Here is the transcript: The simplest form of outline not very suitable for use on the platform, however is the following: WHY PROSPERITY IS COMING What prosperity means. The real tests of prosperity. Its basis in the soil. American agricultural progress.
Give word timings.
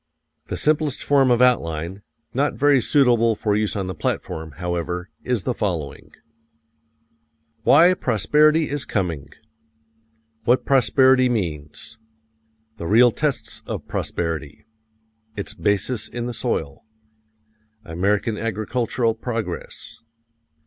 The 0.47 0.57
simplest 0.57 1.03
form 1.03 1.29
of 1.29 1.43
outline 1.43 2.01
not 2.33 2.55
very 2.55 2.81
suitable 2.81 3.35
for 3.35 3.55
use 3.55 3.75
on 3.75 3.85
the 3.85 3.93
platform, 3.93 4.53
however 4.53 5.11
is 5.23 5.43
the 5.43 5.53
following: 5.53 6.11
WHY 7.65 7.93
PROSPERITY 7.93 8.67
IS 8.67 8.83
COMING 8.85 9.29
What 10.43 10.65
prosperity 10.65 11.29
means. 11.29 11.99
The 12.77 12.87
real 12.87 13.11
tests 13.11 13.61
of 13.67 13.87
prosperity. 13.87 14.65
Its 15.35 15.53
basis 15.53 16.07
in 16.07 16.25
the 16.25 16.33
soil. 16.33 16.83
American 17.85 18.39
agricultural 18.39 19.13
progress. 19.13 19.99